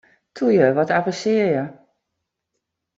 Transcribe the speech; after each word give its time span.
Toe 0.35 0.53
ju, 0.53 0.67
wat 0.75 0.89
avensearje! 0.97 1.63